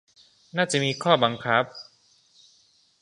[0.57, 1.63] น่าจะมีข้อบังคับ